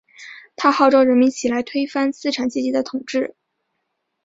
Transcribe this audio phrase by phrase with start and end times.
[0.55, 3.35] 他号召人民起来推翻资产阶级的统治。